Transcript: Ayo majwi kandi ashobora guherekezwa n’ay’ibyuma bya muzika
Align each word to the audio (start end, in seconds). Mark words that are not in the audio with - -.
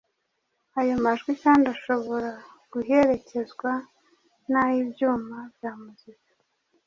Ayo 0.79 0.95
majwi 1.03 1.31
kandi 1.43 1.65
ashobora 1.75 2.29
guherekezwa 2.73 3.71
n’ay’ibyuma 4.51 5.37
bya 5.55 5.71
muzika 5.81 6.31